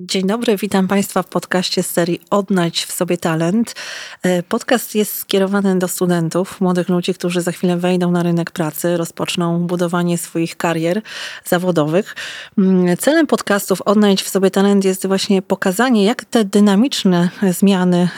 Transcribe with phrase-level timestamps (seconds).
[0.00, 3.74] Dzień dobry, witam Państwa w podcaście z serii Odnajdź w sobie talent.
[4.22, 8.96] E, podcast jest skierowany do studentów, młodych ludzi, którzy za chwilę wejdą na rynek pracy,
[8.96, 11.02] rozpoczną budowanie swoich karier
[11.44, 12.16] zawodowych.
[12.58, 18.08] Mm, celem podcastów Odnajdź w sobie talent jest właśnie pokazanie, jak te dynamiczne zmiany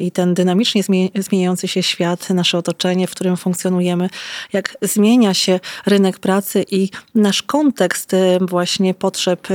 [0.00, 0.82] i ten dynamicznie
[1.14, 4.08] zmieniający się świat, nasze otoczenie, w którym funkcjonujemy,
[4.52, 9.48] jak zmienia się rynek pracy i nasz kontekst właśnie potrzeb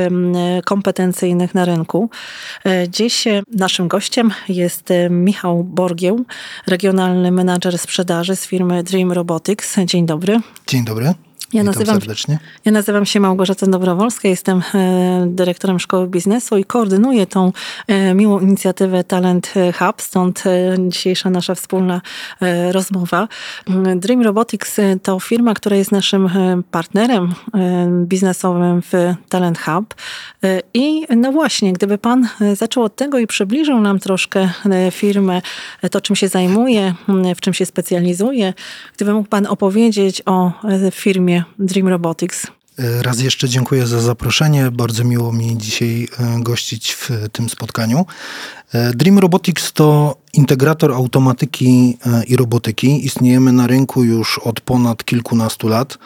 [0.65, 2.09] kompetencyjnych na rynku.
[2.65, 6.25] E, dziś e, naszym gościem jest e, Michał Borgieł,
[6.67, 9.79] regionalny menadżer sprzedaży z firmy Dream Robotics.
[9.85, 10.39] Dzień dobry.
[10.67, 11.13] Dzień dobry.
[11.53, 12.39] Ja nazywam, serdecznie.
[12.65, 17.51] Ja nazywam się Małgorzata Dobrowolska, jestem e, dyrektorem Szkoły Biznesu i koordynuję tą
[17.87, 22.01] e, miłą inicjatywę Talent Hub, stąd e, dzisiejsza nasza wspólna
[22.71, 23.27] rozmowa.
[23.95, 26.29] Dream Robotics to firma, która jest naszym
[26.71, 27.33] partnerem
[28.05, 28.93] biznesowym w
[29.29, 29.95] Talent Hub.
[30.73, 34.49] I no właśnie, gdyby pan zaczął od tego i przybliżył nam troszkę
[34.91, 35.41] firmę,
[35.91, 36.93] to czym się zajmuje,
[37.35, 38.53] w czym się specjalizuje,
[38.95, 40.51] gdyby mógł pan opowiedzieć o
[40.91, 42.47] firmie Dream Robotics.
[42.79, 44.71] E, raz jeszcze dziękuję za zaproszenie.
[44.71, 48.05] Bardzo miło mi dzisiaj e, gościć w tym spotkaniu.
[48.73, 53.05] E, Dream Robotics to integrator automatyki i robotyki.
[53.05, 55.97] Istniejemy na rynku już od ponad kilkunastu lat.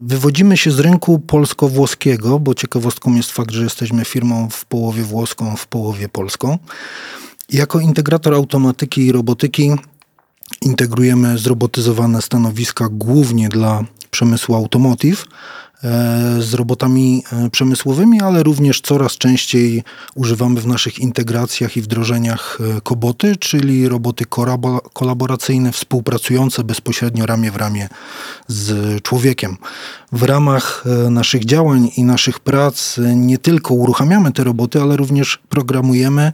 [0.00, 5.56] Wywodzimy się z rynku polsko-włoskiego, bo ciekawostką jest fakt, że jesteśmy firmą w połowie włoską,
[5.56, 6.58] w połowie polską.
[7.52, 9.70] Jako integrator automatyki i robotyki
[10.62, 15.24] integrujemy zrobotyzowane stanowiska głównie dla przemysłu automotive
[16.38, 19.82] z robotami e, przemysłowymi, ale również coraz częściej
[20.14, 24.24] używamy w naszych integracjach i wdrożeniach e, koboty, czyli roboty
[24.92, 27.88] kolaboracyjne, współpracujące bezpośrednio ramię w ramię
[28.48, 29.56] z człowiekiem.
[30.12, 36.32] W ramach naszych działań i naszych prac nie tylko uruchamiamy te roboty, ale również programujemy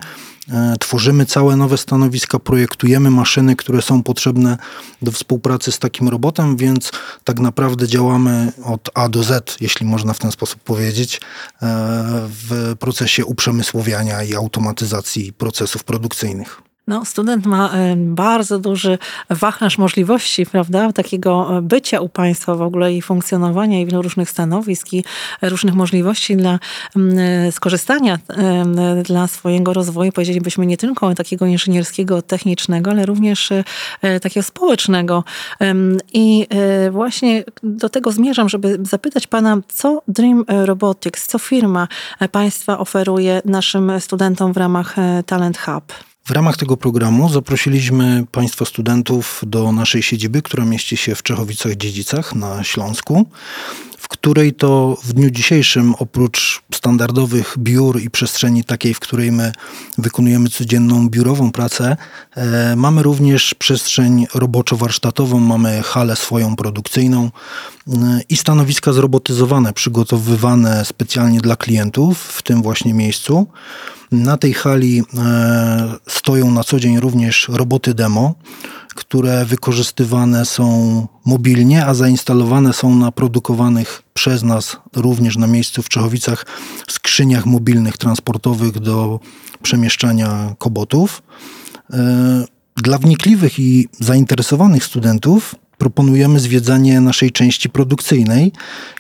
[0.53, 4.59] E, tworzymy całe nowe stanowiska, projektujemy maszyny, które są potrzebne
[5.03, 6.91] do współpracy z takim robotem, więc
[7.25, 11.21] tak naprawdę działamy od A do Z, jeśli można w ten sposób powiedzieć, e,
[12.29, 16.64] w procesie uprzemysłowiania i automatyzacji procesów produkcyjnych.
[16.87, 18.99] No, student ma e, bardzo duży
[19.31, 24.31] wachlarz możliwości, prawda, takiego e, bycia u państwa w ogóle i funkcjonowania i wielu różnych
[24.31, 25.05] stanowisk i
[25.43, 26.59] różnych możliwości dla
[26.97, 28.19] e, skorzystania
[29.05, 33.51] dla swojego rozwoju, powiedzielibyśmy nie tylko takiego inżynierskiego, technicznego, ale również
[34.23, 35.25] takiego społecznego.
[36.13, 36.47] I
[36.91, 41.89] właśnie do tego zmierzam, żeby zapytać pana, co Dream Robotics, co firma
[42.33, 44.97] państwa oferuje naszym studentom w ramach
[45.27, 46.14] Talent Hub?
[46.29, 52.35] W ramach tego programu zaprosiliśmy Państwa studentów do naszej siedziby, która mieści się w Czechowicach-Dziedzicach
[52.37, 53.27] na Śląsku,
[53.99, 59.53] w której to w dniu dzisiejszym oprócz standardowych biur i przestrzeni takiej, w której my
[59.99, 61.97] wykonujemy codzienną biurową pracę,
[62.37, 67.31] e, mamy również przestrzeń roboczo-warsztatową, mamy halę swoją produkcyjną
[67.89, 73.47] e, i stanowiska zrobotyzowane, przygotowywane specjalnie dla klientów w tym właśnie miejscu.
[74.15, 78.35] Na tej hali e, stoją na co dzień również roboty demo,
[78.95, 85.89] które wykorzystywane są mobilnie, a zainstalowane są na produkowanych przez nas również na miejscu w
[85.89, 86.47] Czechowicach
[86.89, 89.21] skrzyniach mobilnych transportowych do
[89.63, 91.23] przemieszczania kobotów.
[91.93, 92.45] E,
[92.77, 98.53] dla wnikliwych i zainteresowanych studentów proponujemy zwiedzanie naszej części produkcyjnej,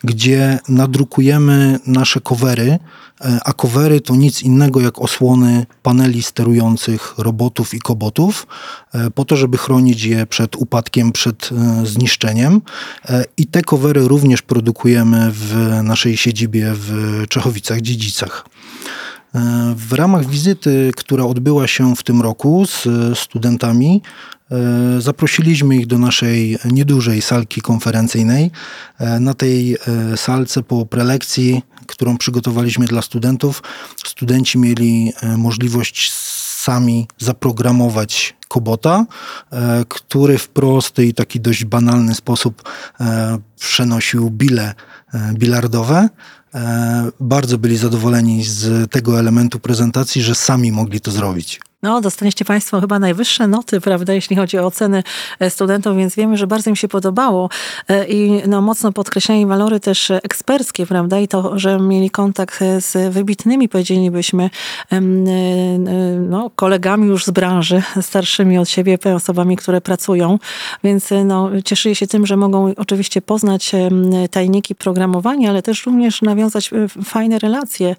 [0.03, 2.78] gdzie nadrukujemy nasze covery,
[3.21, 8.47] e, a covery to nic innego jak osłony paneli sterujących robotów i kobotów,
[8.93, 12.61] e, po to, żeby chronić je przed upadkiem, przed e, zniszczeniem.
[13.37, 16.91] I te covery również produkujemy w naszej siedzibie w
[17.28, 18.44] Czechowicach-Dziedzicach.
[19.77, 24.03] W ramach wizyty, która odbyła się w tym roku z studentami,
[24.99, 28.50] zaprosiliśmy ich do naszej niedużej salki konferencyjnej.
[28.99, 33.62] E, na tej e, salce po prelekcji, którą przygotowaliśmy dla studentów,
[34.06, 36.12] studenci mieli możliwość
[36.62, 39.06] sami zaprogramować kobota,
[39.88, 42.62] który w prosty i taki dość banalny sposób
[43.61, 44.75] przenosił bile
[45.35, 46.08] bilardowe.
[47.20, 51.61] Bardzo byli zadowoleni z tego elementu prezentacji, że sami mogli to zrobić.
[51.85, 55.03] No, dostaniecie Państwo chyba najwyższe noty, prawda, jeśli chodzi o oceny
[55.41, 57.49] e, studentów, więc wiemy, że bardzo im się podobało
[57.89, 63.15] e, i no, mocno podkreślali walory też eksperckie, prawda, i to, że mieli kontakt z
[63.15, 64.51] wybitnymi, powiedzielibyśmy,
[64.93, 65.01] e,
[66.19, 70.39] no, kolegami już z branży, starszymi od siebie, osobami, które pracują,
[70.85, 73.73] więc no, cieszyli się tym, że mogą oczywiście poznać
[74.31, 76.71] tajniki programowania, ale też również nawiązać
[77.05, 77.97] fajne relacje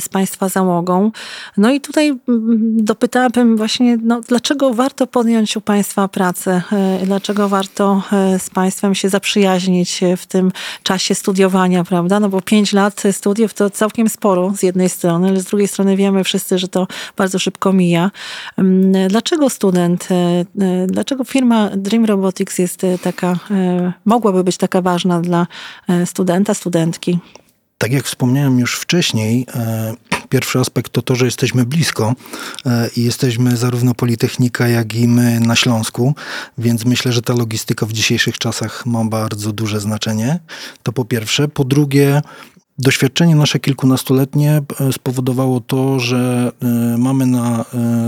[0.00, 1.10] z Państwa załogą.
[1.56, 2.18] No i tutaj
[2.60, 6.62] dopytałem zapytałabym właśnie, no, dlaczego warto podjąć u Państwa pracę?
[6.72, 10.52] E, dlaczego warto e, z Państwem się zaprzyjaźnić w tym
[10.82, 12.20] czasie studiowania, prawda?
[12.20, 15.96] No bo pięć lat studiów to całkiem sporo z jednej strony, ale z drugiej strony
[15.96, 16.86] wiemy wszyscy, że to
[17.16, 18.10] bardzo szybko mija.
[18.56, 23.38] Mm, dlaczego student, e, dlaczego firma Dream Robotics jest taka,
[24.04, 25.46] mogłaby być taka ważna dla
[26.04, 27.18] studenta, studentki?
[27.80, 29.94] Tak jak wspomniałem już wcześniej, e,
[30.28, 32.14] pierwszy aspekt to to, że jesteśmy blisko
[32.66, 36.14] e, i jesteśmy zarówno Politechnika, jak i my na Śląsku,
[36.58, 40.38] więc myślę, że ta logistyka w dzisiejszych czasach ma bardzo duże znaczenie.
[40.82, 41.48] To po pierwsze.
[41.48, 42.22] Po drugie,
[42.78, 46.52] Doświadczenie nasze kilkunastoletnie e, spowodowało to, że
[46.98, 47.64] mamy na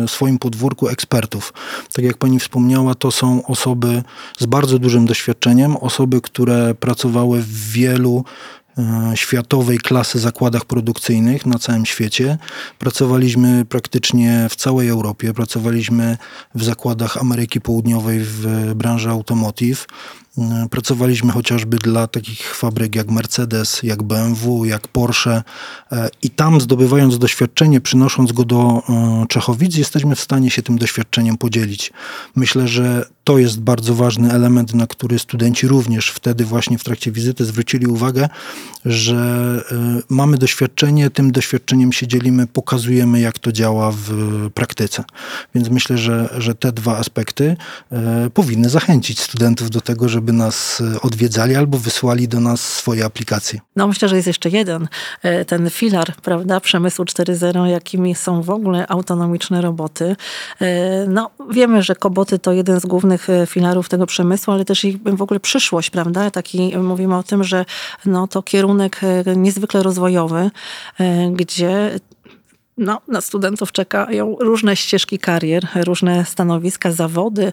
[0.07, 1.53] swoim podwórku ekspertów.
[1.93, 4.03] Tak jak pani wspomniała, to są osoby
[4.39, 8.25] z bardzo dużym doświadczeniem, osoby, które pracowały w wielu
[9.15, 12.39] światowej klasy zakładach produkcyjnych na całym świecie.
[12.79, 16.17] Pracowaliśmy praktycznie w całej Europie, pracowaliśmy
[16.55, 19.87] w zakładach Ameryki Południowej w branży automotive.
[20.39, 25.43] E, pracowaliśmy chociażby dla takich fabryk jak Mercedes, jak BMW, jak Porsche
[25.93, 28.83] e, i tam zdobywając doświadczenie, przynosząc go do
[29.29, 31.93] Czechowic, jesteśmy w stanie się tym doświadczeniem podzielić.
[32.37, 37.13] Myślę, że to jest bardzo ważny element, na który studenci również wtedy właśnie w trakcie
[37.13, 38.29] wizyty zwrócili uwagę,
[38.85, 44.11] że y, mamy doświadczenie, tym doświadczeniem się dzielimy, pokazujemy jak to działa w
[44.55, 45.05] praktyce.
[45.55, 47.57] Więc myślę, że, że te dwa aspekty
[48.27, 53.61] y, powinny zachęcić studentów do tego, żeby nas odwiedzali albo wysłali do nas swoje aplikacje.
[53.77, 54.89] No myślę, że jest jeszcze jeden,
[55.25, 60.17] y, ten filar, prawda, przemysłu 4.0, jakimi są w ogóle autonomiczne roboty.
[61.09, 64.85] No wiemy, że koboty to jeden z głównych głównych e, filarów tego przemysłu, ale też
[64.85, 66.31] ich w ogóle przyszłość, prawda?
[66.31, 67.65] Taki mówimy o tym, że
[68.07, 70.51] no, to kierunek e, niezwykle rozwojowy,
[71.01, 72.01] e, gdzie
[72.79, 77.53] no, na studentów czekają różne ścieżki karier, różne stanowiska, zawody,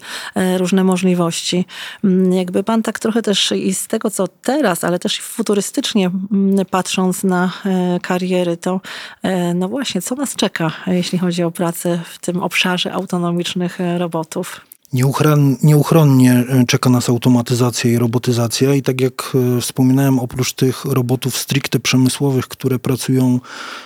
[0.58, 1.66] różne możliwości.
[2.04, 6.66] Mm, jakby pan tak trochę też i z tego, co teraz, ale też futurystycznie mm,
[6.66, 7.52] patrząc na
[8.02, 8.82] kariery, to
[9.56, 14.69] no właśnie, co nas czeka, jeśli chodzi o pracę w tym obszarze autonomicznych robotów?
[15.64, 21.38] Nieuchronnie e, czeka nas automatyzacja i robotyzacja i tak jak e, wspominałem, oprócz tych robotów
[21.38, 23.40] stricte przemysłowych, które pracują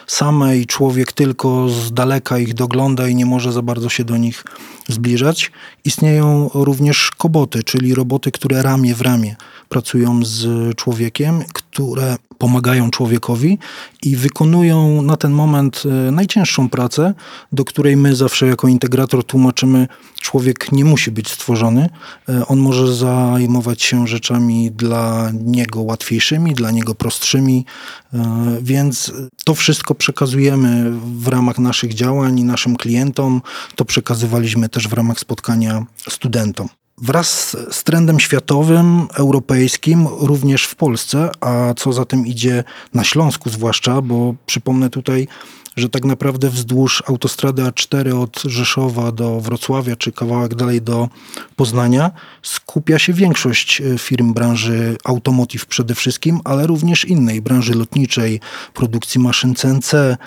[0.07, 4.17] same i człowiek tylko z daleka ich dogląda i nie może za bardzo się do
[4.17, 4.43] nich
[4.89, 5.51] zbliżać,
[5.85, 9.35] istnieją również koboty, czyli roboty, które ramię w ramię
[9.69, 13.57] pracują z człowiekiem, które pomagają człowiekowi
[14.01, 17.13] i wykonują na ten moment e, najcięższą pracę,
[17.51, 19.87] do której my zawsze jako integrator tłumaczymy,
[20.21, 21.89] człowiek nie musi być stworzony.
[22.29, 27.65] E, on może zajmować się rzeczami dla niego łatwiejszymi, dla niego prostszymi,
[28.13, 29.11] e, więc
[29.45, 30.91] to wszystko przekazujemy
[31.21, 33.41] w ramach naszych działań i naszym klientom.
[33.75, 36.69] To przekazywaliśmy też w ramach spotkania studentom.
[36.97, 42.63] Wraz z trendem światowym, europejskim, również w Polsce, a co za tym idzie
[42.93, 45.27] na Śląsku zwłaszcza, bo przypomnę tutaj,
[45.75, 51.09] że tak naprawdę wzdłuż autostrady A4 od Rzeszowa do Wrocławia, czy kawałek dalej do
[51.55, 52.11] Poznania,
[52.41, 58.39] skupia się większość e, firm branży automotive przede wszystkim, ale również innej, branży lotniczej,
[58.73, 60.17] produkcji maszyn CNC, e,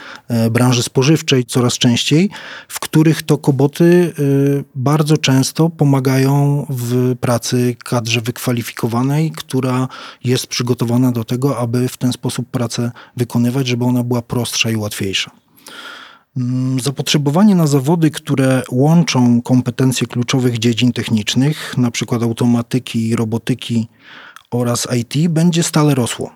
[0.51, 2.31] branży spożywczej coraz częściej,
[2.69, 4.23] w których to koboty e,
[4.75, 9.89] bardzo często pomagają w pracy kadrze wykwalifikowanej, która
[10.25, 14.77] jest przygotowana do tego, aby w ten sposób pracę wykonywać, żeby ona była prostsza i
[14.77, 15.36] łatwiejsza.
[16.37, 22.17] Mm, zapotrzebowanie na zawody, które łączą kompetencje kluczowych dziedzin technicznych, np.
[22.23, 23.89] automatyki, robotyki
[24.51, 26.31] oraz IT, będzie stale rosło.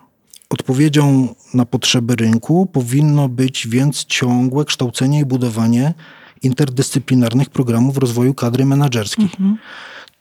[0.49, 5.93] Odpowiedzią na potrzeby rynku powinno być więc ciągłe kształcenie i budowanie
[6.41, 9.25] interdyscyplinarnych programów rozwoju kadry menedżerskiej.
[9.25, 9.57] Mhm.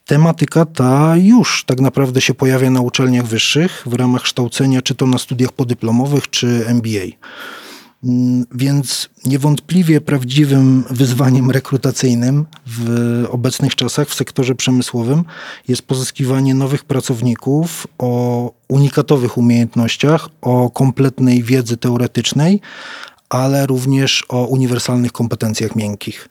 [0.04, 5.06] Tematyka ta już tak naprawdę się pojawia na uczelniach wyższych w ramach kształcenia, czy to
[5.06, 7.06] na studiach podyplomowych, czy MBA.
[8.04, 15.25] Mm, więc niewątpliwie prawdziwym wyzwaniem rekrutacyjnym w obecnych czasach w sektorze przemysłowym
[15.69, 22.61] jest pozyskiwanie nowych pracowników o unikatowych umiejętnościach, o kompletnej wiedzy teoretycznej,
[23.28, 26.28] ale również o uniwersalnych kompetencjach miękkich.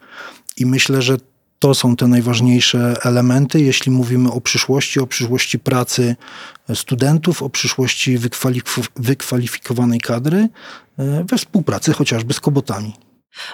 [0.57, 1.17] I myślę, że
[1.59, 6.15] to są te najważniejsze elementy, jeśli mówimy o przyszłości, o przyszłości pracy
[6.73, 8.17] studentów, o przyszłości
[8.95, 10.49] wykwalifikowanej kadry
[10.97, 12.93] e, we współpracy chociażby z kobotami.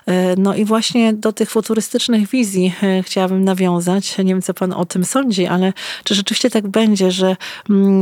[0.05, 4.17] E, no i właśnie do tych futurystycznych wizji e, chciałabym nawiązać.
[4.17, 7.35] Nie wiem, co pan o tym sądzi, ale czy rzeczywiście tak będzie, że
[7.69, 8.01] mm,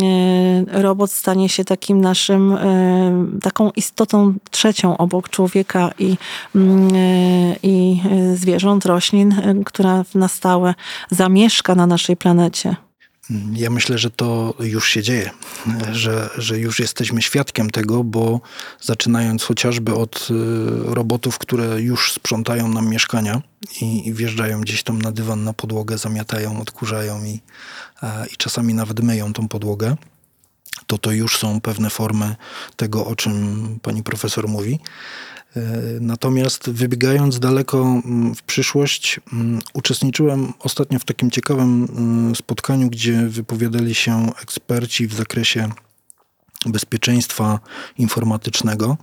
[0.74, 2.58] e, robot stanie się takim naszym,
[3.42, 6.18] taką istotą trzecią obok człowieka i,
[6.56, 6.90] mm,
[7.64, 8.02] i
[8.36, 10.74] zwierząt, roślin, która na stałe
[11.12, 12.76] zamieszka na naszej planecie?
[13.54, 15.32] Ja myślę, że to już się dzieje,
[15.92, 18.42] że, że już jesteśmy świadkiem tego, bo
[18.82, 20.34] zaczynając chociażby od y,
[20.96, 23.42] robotów, które już sprzątają nam mieszkania
[23.82, 27.40] i, i wjeżdżają gdzieś tam na dywan, na podłogę, zamiatają, odkurzają i,
[28.34, 29.96] i czasami nawet myją tą podłogę,
[30.88, 32.36] to to już są pewne formy
[32.76, 34.80] tego, o czym pani profesor mówi.
[35.56, 35.62] E,
[36.02, 43.28] natomiast wybiegając daleko mm, w przyszłość, mm, uczestniczyłem ostatnio w takim ciekawym mm, spotkaniu, gdzie
[43.28, 45.70] wypowiadali się eksperci w zakresie
[46.66, 47.60] bezpieczeństwa
[47.98, 48.98] informatycznego.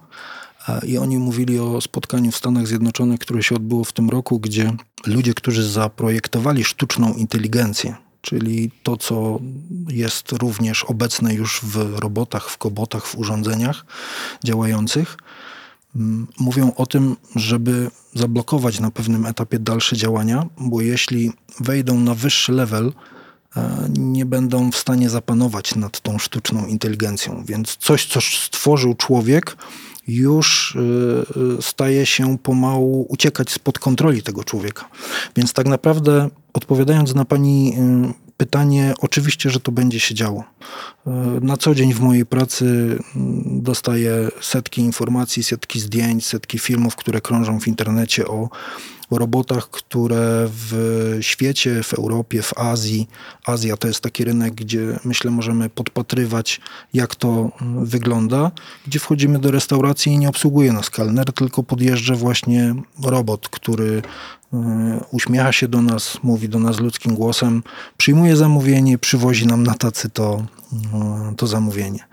[0.87, 4.73] I oni mówili o spotkaniu w Stanach Zjednoczonych, które się odbyło w tym roku, gdzie
[5.07, 9.41] ludzie, którzy zaprojektowali sztuczną inteligencję, czyli to, co
[9.89, 13.85] jest również obecne już w robotach, w kobotach, w urządzeniach
[14.45, 15.17] działających,
[16.39, 22.53] mówią o tym, żeby zablokować na pewnym etapie dalsze działania, bo jeśli wejdą na wyższy
[22.53, 22.93] level,
[23.57, 27.45] e, nie będą w stanie zapanować nad tą sztuczną inteligencją.
[27.45, 29.57] Więc coś, co stworzył człowiek,
[30.09, 30.81] już e,
[31.59, 34.89] e, staje się pomału uciekać spod kontroli tego człowieka.
[35.37, 37.77] Więc tak naprawdę, odpowiadając na Pani
[38.41, 40.45] pytanie, oczywiście, że to będzie się działo.
[41.07, 46.97] E, na co dzień w mojej pracy mm, dostaję setki informacji, setki zdjęć, setki filmów,
[46.97, 48.49] które krążą w internecie o,
[49.11, 53.09] o robotach, które w świecie, w Europie, w Azji,
[53.47, 56.61] Azja to jest taki rynek, gdzie myślę możemy podpatrywać,
[56.95, 57.51] jak to
[57.83, 58.51] wygląda,
[58.87, 64.03] gdzie wchodzimy do restauracji i nie obsługuje nas kelner, tylko podjeżdża właśnie robot, który
[64.53, 67.63] E, uśmiecha się do nas, mówi do nas ludzkim głosem,
[67.97, 70.43] przyjmuje zamówienie, przywozi nam na tacy to,
[71.37, 72.05] to zamówienie.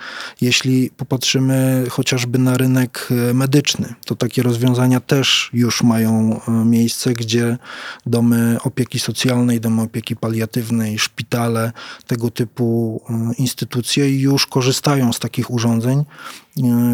[0.42, 7.58] Jeśli popatrzymy chociażby na rynek e, medyczny, to takie rozwiązania też już mają miejsce, gdzie
[8.06, 11.72] domy opieki socjalnej, domy opieki paliatywnej, szpitale,
[12.08, 13.02] tego typu
[13.38, 16.04] instytucje już korzystają z takich urządzeń,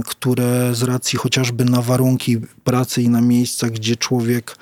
[0.05, 4.57] które z racji chociażby na warunki pracy i na miejscach, gdzie człowiek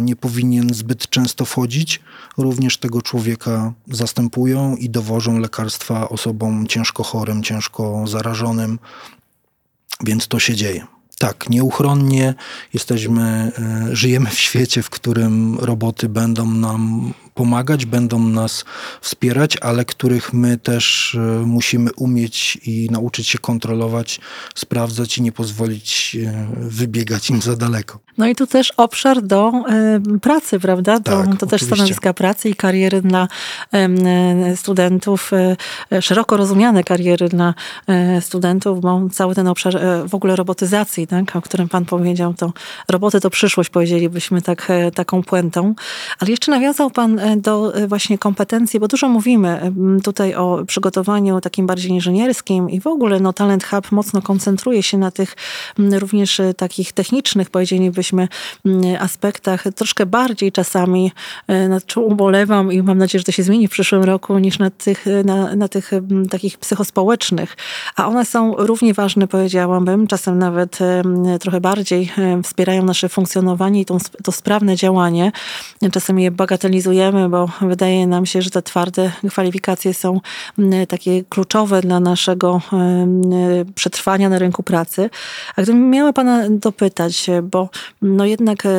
[0.00, 2.00] nie powinien zbyt często wchodzić,
[2.38, 8.78] również tego człowieka zastępują i dowożą lekarstwa osobom ciężko chorym, ciężko zarażonym,
[10.04, 10.86] więc to się dzieje.
[11.18, 12.34] Tak, nieuchronnie
[12.74, 18.64] jesteśmy, e, żyjemy w świecie, w którym roboty będą nam pomagać, będą nas
[19.00, 24.20] wspierać, ale których my też e, musimy umieć i nauczyć się kontrolować,
[24.54, 27.98] sprawdzać i nie pozwolić e, wybiegać im za daleko.
[28.20, 29.52] No i tu też obszar do
[30.14, 31.00] y, pracy, prawda?
[31.00, 33.28] To, tak, to też stanowiska pracy i kariery dla
[34.52, 35.30] y, studentów,
[35.92, 37.54] y, szeroko rozumiane kariery dla
[38.20, 42.52] studentów, bo cały ten obszar w ogóle robotyzacji, tak, o którym pan powiedział, to
[42.88, 45.74] roboty to przyszłość, powiedzielibyśmy tak, taką puentą.
[46.18, 49.72] Ale jeszcze nawiązał pan do właśnie kompetencji, bo dużo mówimy
[50.04, 54.98] tutaj o przygotowaniu takim bardziej inżynierskim i w ogóle no, Talent Hub mocno koncentruje się
[54.98, 55.36] na tych
[55.78, 58.28] również takich technicznych, powiedzielibyśmy,
[59.00, 61.12] aspektach troszkę bardziej czasami,
[61.48, 64.58] e, nad czym ubolewam i mam nadzieję, że to się zmieni w przyszłym roku, niż
[64.58, 65.90] na tych, e, na, na tych
[66.30, 67.56] takich psychospołecznych.
[67.96, 70.78] A one są równie ważne, powiedziałabym, czasem nawet
[71.40, 72.12] trochę bardziej
[72.44, 75.32] wspierają nasze funkcjonowanie i to, to sprawne działanie.
[75.92, 80.20] Czasem je bagatelizujemy, bo wydaje nam się, że te twarde kwalifikacje są
[80.58, 82.60] mm, takie kluczowe dla naszego
[83.74, 85.10] przetrwania na rynku pracy.
[85.56, 87.68] A gdybym miała Pana dopytać, bo
[88.02, 88.70] no jednak e,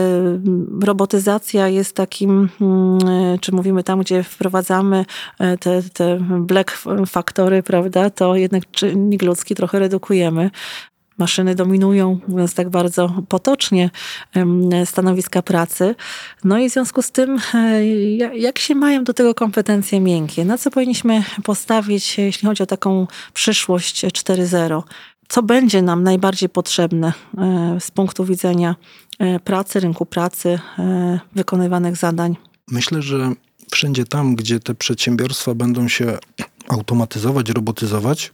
[0.84, 5.06] robotyzacja jest takim, mm, czy mówimy tam, gdzie wprowadzamy
[5.40, 10.52] e, te, te black faktory, prawda, to jednak czynnik ludzki trochę redukujemy
[11.18, 13.90] maszyny dominują, mówiąc tak bardzo potocznie,
[14.86, 15.96] stanowiska pracy.
[16.44, 17.40] No i w związku z tym,
[18.34, 20.46] jak się mają do tego kompetencje miękkie?
[20.46, 24.82] Na co powinniśmy postawić, jeśli chodzi o taką przyszłość 4.0?
[25.28, 27.14] Co będzie nam najbardziej potrzebne
[27.80, 28.76] z punktu widzenia
[29.22, 32.36] E, pracy, rynku pracy, e, wykonywanych zadań?
[32.68, 33.32] Myślę, że
[33.72, 36.18] wszędzie tam, gdzie te przedsiębiorstwa będą się
[36.70, 38.32] automatyzować, robotyzować,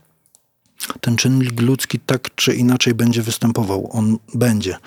[1.01, 3.89] ten czynnik ludzki tak czy inaczej będzie występował.
[3.91, 4.77] On będzie.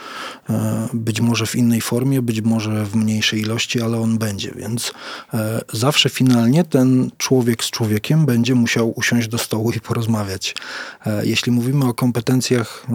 [0.50, 4.52] E, być może w innej formie, być może w mniejszej ilości, ale on będzie.
[4.56, 4.92] Więc
[5.35, 10.54] e, zawsze finalnie ten człowiek z człowiekiem będzie musiał usiąść do stołu i porozmawiać.
[11.06, 12.87] E, jeśli mówimy o kompetencjach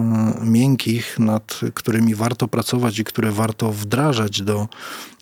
[0.42, 4.68] miękkich, nad którymi warto pracować i które warto wdrażać do,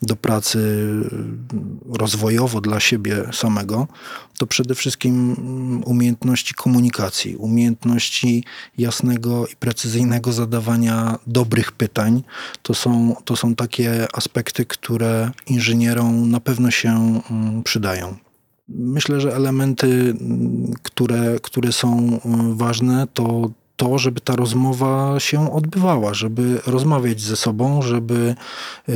[0.01, 0.85] do pracy
[1.89, 3.87] rozwojowo dla siebie samego,
[4.37, 8.43] to przede wszystkim mm, umiejętności komunikacji, umiejętności
[8.77, 12.23] jasnego i precyzyjnego zadawania dobrych pytań.
[12.61, 18.15] To są, to są takie aspekty, które inżynierom na pewno się mm, przydają.
[18.69, 22.19] Myślę, że elementy, mm, które, które są
[22.55, 28.35] ważne, to to, żeby ta rozmowa się odbywała, żeby rozmawiać ze sobą, żeby
[28.89, 28.93] e,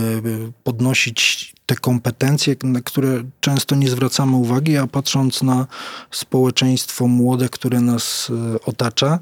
[0.64, 5.68] podnosić te kompetencje, na które często nie zwracamy uwagi, a patrząc na
[6.12, 9.20] społeczeństwo młode, które nas e, otacza,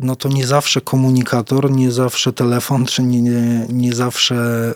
[0.00, 4.34] no to nie zawsze komunikator, nie zawsze telefon, czy nie, nie, nie zawsze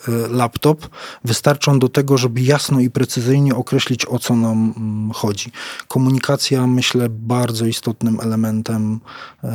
[0.09, 0.89] e, laptop
[1.25, 5.53] wystarczą do tego, żeby jasno i precyzyjnie określić, o co nam mm, chodzi.
[5.89, 9.01] Komunikacja, myślę, bardzo istotnym elementem,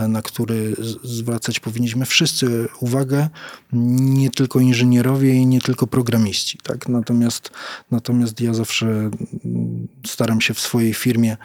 [0.08, 3.30] na który zwracać powinniśmy wszyscy uwagę,
[3.74, 6.58] nie tylko inżynierowie i nie tylko programiści.
[6.64, 6.90] Tak?
[6.90, 7.52] Natomiast,
[7.92, 11.38] natomiast ja zawsze mm, staram się w swojej firmie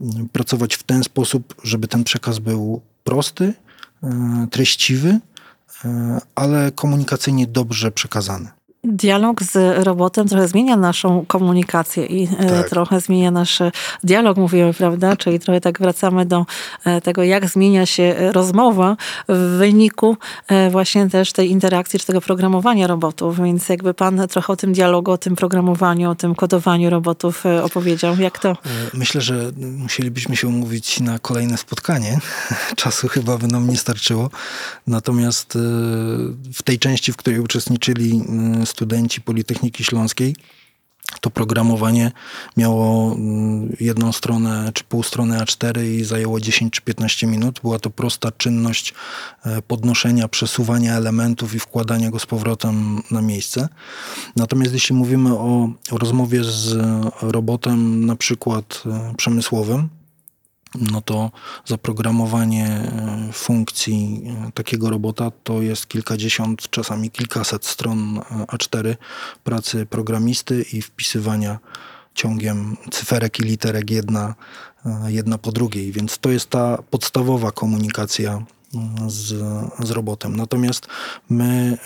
[0.00, 3.54] mm, pracować w ten sposób, żeby ten przekaz był prosty,
[4.02, 5.18] e, treściwy,
[5.84, 8.48] e, ale komunikacyjnie dobrze przekazany.
[8.84, 12.68] Dialog z robotem trochę zmienia naszą komunikację i e, tak.
[12.68, 13.58] trochę zmienia nasz
[14.04, 15.16] dialog, mówimy, prawda?
[15.16, 16.46] Czyli trochę tak wracamy do
[16.84, 18.96] e, tego, jak zmienia się rozmowa
[19.28, 20.16] w wyniku
[20.48, 23.40] e, właśnie też tej interakcji, czy tego programowania robotów.
[23.40, 28.16] Więc jakby pan trochę o tym dialogu, o tym programowaniu, o tym kodowaniu robotów opowiedział.
[28.18, 28.56] Jak to?
[28.94, 32.18] Myślę, że musielibyśmy się umówić na kolejne spotkanie.
[32.76, 34.30] Czasu chyba by nam nie starczyło.
[34.86, 35.58] Natomiast
[36.54, 38.24] w tej części, w której uczestniczyli
[38.68, 40.34] studenci Politechniki Śląskiej,
[41.20, 42.12] to programowanie
[42.56, 47.60] miało mm, jedną stronę czy pół strony A4 i zajęło 10 czy 15 minut.
[47.62, 48.94] Była to prosta czynność
[49.44, 53.68] e, podnoszenia, przesuwania elementów i wkładania go z powrotem na miejsce.
[54.36, 56.78] Natomiast jeśli mówimy o rozmowie z
[57.22, 59.88] robotem na przykład e, przemysłowym,
[60.74, 61.30] no to
[61.64, 68.96] zaprogramowanie e, funkcji e, takiego robota to jest kilkadziesiąt, czasami kilkaset stron e, A4
[69.44, 71.58] pracy programisty i wpisywania
[72.14, 74.34] ciągiem cyferek i literek jedna,
[75.06, 75.92] jedna po drugiej.
[75.92, 78.42] Więc to jest ta podstawowa komunikacja
[79.06, 79.26] z,
[79.86, 80.36] z robotem.
[80.36, 80.86] Natomiast
[81.30, 81.78] my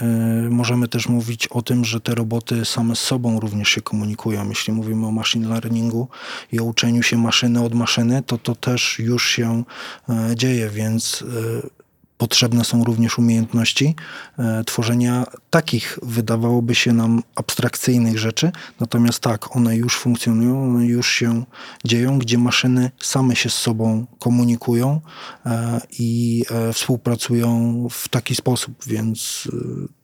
[0.46, 4.48] y, możemy też mówić o tym, że te roboty same z sobą również się komunikują.
[4.48, 6.08] Jeśli mówimy o machine learningu
[6.52, 9.64] i o uczeniu się maszyny od maszyny, to to też już się
[10.08, 11.82] y, dzieje, więc y,
[12.22, 13.94] potrzebne są również umiejętności
[14.38, 18.52] e, tworzenia takich, wydawałoby się nam, abstrakcyjnych rzeczy.
[18.80, 21.44] Natomiast tak, one już funkcjonują, one już się
[21.84, 25.00] dzieją, gdzie maszyny same się z sobą komunikują
[25.46, 27.48] e, i e, współpracują
[27.90, 29.48] w taki sposób, więc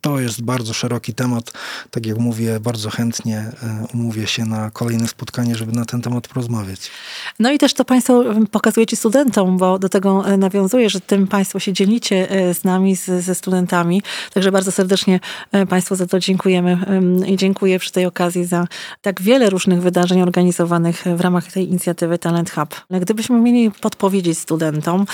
[0.00, 1.52] to jest bardzo szeroki temat.
[1.90, 3.52] Tak jak mówię, bardzo chętnie
[3.94, 6.90] umówię się na kolejne spotkanie, żeby na ten temat porozmawiać.
[7.38, 11.72] No i też to Państwo pokazujecie studentom, bo do tego nawiązuje, że tym Państwo się
[11.72, 14.02] dzielicie E, z nami, z, ze studentami.
[14.34, 15.20] Także bardzo serdecznie e,
[15.68, 16.78] Państwu za to dziękujemy
[17.26, 18.66] i dziękuję przy tej okazji za
[19.02, 22.74] tak wiele różnych wydarzeń organizowanych w ramach tej inicjatywy Talent Hub.
[22.90, 25.06] Gdybyśmy mieli podpowiedzieć studentom,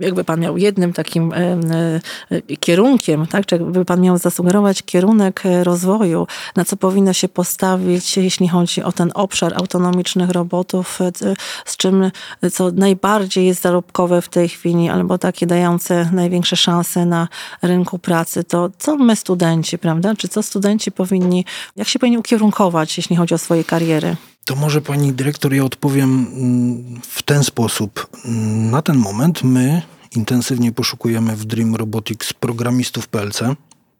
[0.00, 6.26] jakby Pan miał jednym takim e, kierunkiem, tak, czy jakby Pan miał zasugerować kierunek rozwoju,
[6.56, 10.98] na co powinno się postawić, jeśli chodzi o ten obszar autonomicznych robotów,
[11.64, 12.10] z czym,
[12.52, 17.28] co najbardziej jest zarobkowe w tej chwili, albo takie dające najwięcej większe szanse na
[17.62, 20.14] rynku pracy, to co my studenci, prawda?
[20.14, 21.44] Czy co studenci powinni,
[21.76, 24.16] jak się powinni ukierunkować, jeśli chodzi o swoje kariery?
[24.44, 28.06] To może pani dyrektor, ja odpowiem mm, w ten sposób.
[28.70, 29.82] Na ten moment my
[30.16, 33.42] intensywnie poszukujemy w Dream Robotics programistów PLC.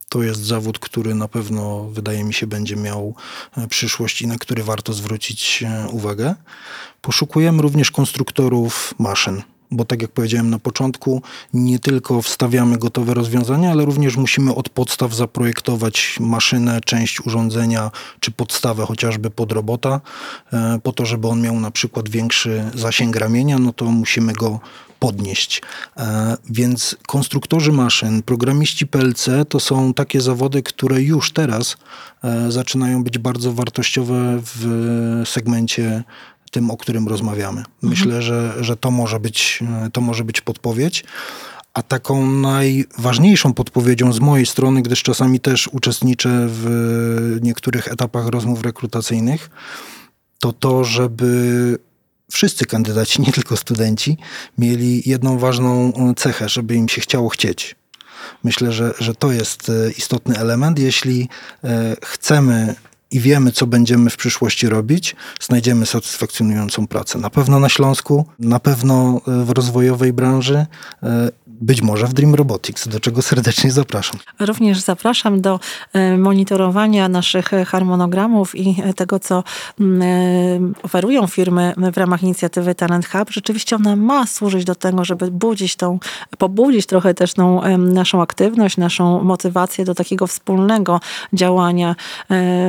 [0.09, 3.15] To jest zawód, który na pewno, wydaje mi się, będzie miał
[3.57, 6.35] e, przyszłość i na który warto zwrócić e, uwagę.
[7.01, 11.23] Poszukujemy również konstruktorów maszyn bo tak jak powiedziałem na początku,
[11.55, 18.31] nie tylko wstawiamy gotowe rozwiązania, ale również musimy od podstaw zaprojektować maszynę, część urządzenia, czy
[18.31, 20.01] podstawę chociażby pod robota,
[20.53, 24.61] e, po to, żeby on miał na przykład większy zasięg ramienia, no to musimy go
[24.99, 25.63] podnieść.
[25.97, 31.77] E, więc konstruktorzy maszyn, programiści PLC to są takie zawody, które już teraz
[32.25, 36.05] e, zaczynają być bardzo wartościowe w segmencie
[36.55, 37.65] tym, o którym rozmawiamy.
[37.83, 39.61] Myślę, że, że to, może być,
[39.93, 41.05] to może być podpowiedź.
[41.75, 48.63] A taką najważniejszą podpowiedzią z mojej strony, gdyż czasami też uczestniczę w niektórych etapach rozmów
[48.63, 49.51] rekrutacyjnych,
[50.39, 51.79] to to, żeby
[52.33, 54.17] wszyscy kandydaci, nie tylko studenci,
[54.59, 57.77] mieli jedną ważną cechę, żeby im się chciało chcieć.
[58.45, 60.79] Myślę, że, że to jest e, istotny element.
[60.79, 61.29] Jeśli
[61.65, 62.75] e, chcemy
[63.15, 67.19] i wiemy, co będziemy w przyszłości robić, znajdziemy satysfakcjonującą pracę.
[67.19, 70.67] Na pewno na Śląsku, na pewno e, w rozwojowej branży,
[71.61, 74.21] być może w Dream Robotics, do czego serdecznie zapraszam.
[74.41, 75.61] Również zapraszam do
[75.93, 79.45] e, monitorowania naszych harmonogramów i tego, co
[79.81, 83.31] mm, e, oferują firmy w ramach inicjatywy Talent Hub.
[83.31, 85.99] Rzeczywiście ona ma służyć do tego, żeby budzić tą,
[86.39, 91.01] pobudzić trochę też tą naszą aktywność, naszą motywację do takiego wspólnego
[91.33, 91.95] działania e,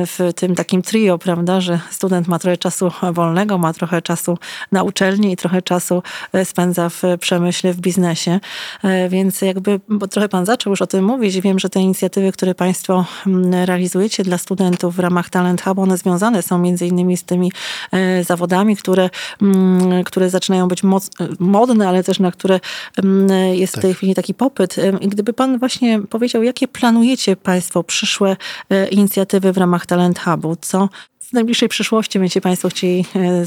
[0.06, 4.38] w tym takim trio, prawda, że student ma trochę czasu wolnego, ma trochę czasu
[4.72, 6.02] na uczelni i trochę czasu
[6.44, 8.40] spędza w przemyśle, w biznesie.
[8.82, 12.32] E, więc jakby, bo trochę pan zaczął już o tym mówić, wiem, że te inicjatywy,
[12.32, 17.16] które państwo mm, realizujecie dla studentów w ramach Talent Hub, one związane są między innymi
[17.16, 17.52] z tymi
[17.92, 19.10] e, zawodami, które,
[19.42, 22.60] mm, które zaczynają być moc, modne, ale też na które
[22.96, 23.80] mm, jest tak.
[23.80, 24.78] w tej chwili taki popyt.
[24.78, 28.36] E, I gdyby pan właśnie powiedział, jakie planujecie państwo przyszłe
[28.90, 30.56] inicjatywy w ramach Talent Hubu?
[30.60, 30.88] Co
[31.36, 33.46] najbliższej przyszłości będziecie Państwo chcieli e,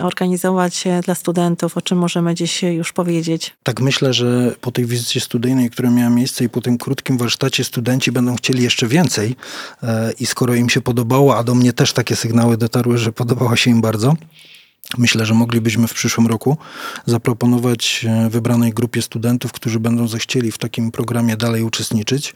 [0.00, 1.76] zorganizować e, dla studentów?
[1.76, 3.54] O czym możemy dziś już powiedzieć?
[3.62, 7.64] Tak, myślę, że po tej wizycie studyjnej, która miała miejsce i po tym krótkim warsztacie
[7.64, 9.36] studenci będą chcieli jeszcze więcej
[9.82, 13.56] e, i skoro im się podobało, a do mnie też takie sygnały dotarły, że podobała
[13.56, 14.16] się im bardzo,
[14.98, 16.56] Myślę, że moglibyśmy w przyszłym roku
[17.06, 22.34] zaproponować wybranej grupie studentów, którzy będą zechcieli w takim programie dalej uczestniczyć,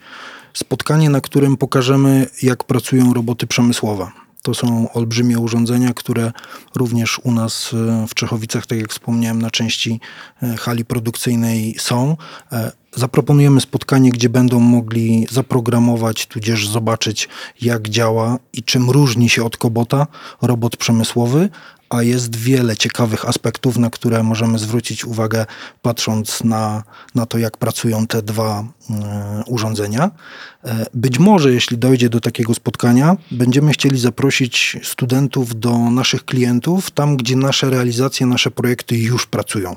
[0.53, 4.07] spotkanie, na którym pokażemy, jak pracują roboty przemysłowe.
[4.41, 6.31] To są olbrzymie urządzenia, które
[6.75, 9.99] również u nas e, w Czechowicach, tak jak wspomniałem, na części
[10.43, 12.17] e, hali produkcyjnej są.
[12.95, 17.29] Zaproponujemy spotkanie, gdzie będą mogli zaprogramować, tudzież zobaczyć,
[17.61, 20.07] jak działa i czym różni się od kobota
[20.41, 21.49] robot przemysłowy,
[21.89, 25.45] a jest wiele ciekawych aspektów, na które możemy zwrócić uwagę,
[25.81, 26.83] patrząc na,
[27.15, 30.11] na to, jak pracują te dwa e, urządzenia.
[30.63, 36.91] E, być może, jeśli dojdzie do takiego spotkania, będziemy chcieli zaprosić studentów do naszych klientów,
[36.91, 39.75] tam gdzie nasze realizacje, nasze projekty już pracują.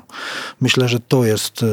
[0.61, 1.67] Myślę, że to jest e,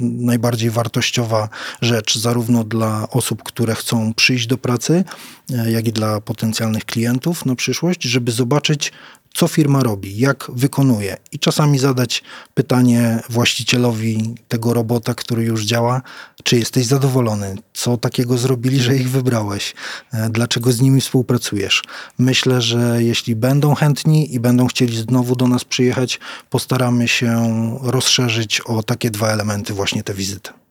[0.00, 1.48] najbardziej wartościowa
[1.82, 5.04] rzecz, zarówno dla osób, które chcą przyjść do pracy,
[5.50, 8.92] e, jak i dla potencjalnych klientów na przyszłość, żeby zobaczyć,
[9.34, 12.22] co firma robi, jak wykonuje i czasami zadać
[12.54, 16.02] pytanie właścicielowi tego robota, który już działa,
[16.42, 19.74] czy jesteś zadowolony, co takiego zrobili, że ich wybrałeś,
[20.12, 21.82] e, dlaczego z nimi współpracujesz.
[22.18, 27.40] Myślę, że jeśli będą chętni i będą chcieli znowu do nas przyjechać, postaramy się
[27.82, 30.61] rozszerzyć o takie dwa elementy właśnie te wizyty.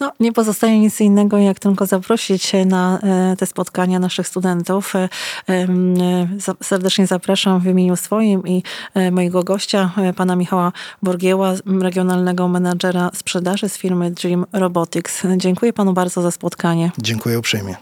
[0.00, 4.96] No, nie pozostaje nic innego, jak tylko zaprosić na e, te spotkania naszych studentów.
[4.96, 5.08] E,
[5.48, 5.68] e,
[6.62, 8.62] serdecznie zapraszam w imieniu swoim i
[9.12, 10.72] mojego gościa, pana Michała
[11.02, 15.22] Borgieła, regionalnego menadżera sprzedaży z firmy Dream Robotics.
[15.36, 16.90] Dziękuję panu bardzo za spotkanie.
[16.98, 17.76] Dziękuję uprzejmie.